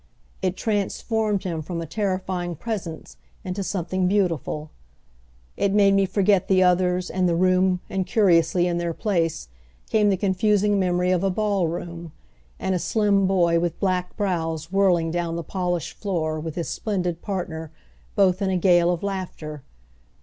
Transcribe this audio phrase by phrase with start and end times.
[0.41, 4.71] It transformed him from a terrifying presence into something beautiful.
[5.55, 9.47] It made me forget the others and the room and, curiously, in their place,
[9.91, 12.13] came the confusing memory of a ball room
[12.57, 17.21] and a slim boy with black brows whirling down the polished floor with his splendid
[17.21, 17.69] partner,
[18.15, 19.61] both in a gale of laughter.